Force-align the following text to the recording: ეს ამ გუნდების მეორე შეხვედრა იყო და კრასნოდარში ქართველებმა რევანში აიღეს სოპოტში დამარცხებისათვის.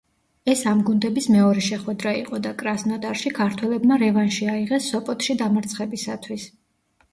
ეს 0.51 0.61
ამ 0.69 0.79
გუნდების 0.85 1.27
მეორე 1.33 1.65
შეხვედრა 1.65 2.13
იყო 2.21 2.39
და 2.47 2.55
კრასნოდარში 2.63 3.33
ქართველებმა 3.41 4.01
რევანში 4.07 4.51
აიღეს 4.57 4.91
სოპოტში 4.97 5.39
დამარცხებისათვის. 5.45 6.51